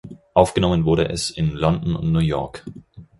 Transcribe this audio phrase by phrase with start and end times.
[0.33, 2.65] Aufgenommen wurde es in London und New York.